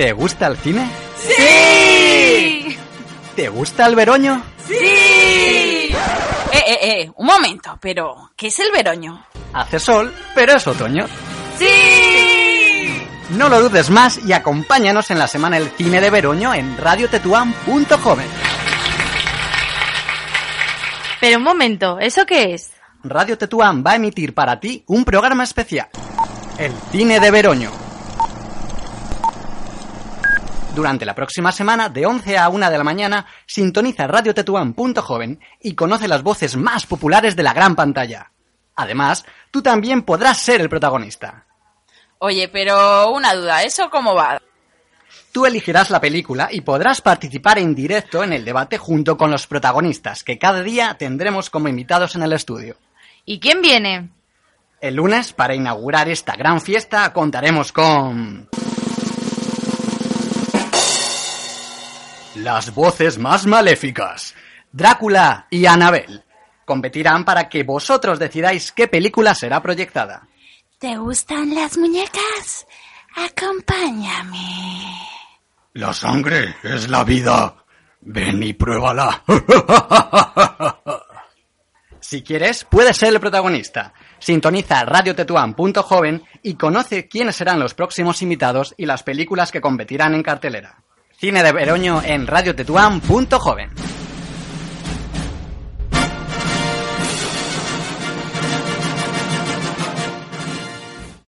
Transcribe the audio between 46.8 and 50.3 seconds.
participar en directo en el debate junto con los protagonistas,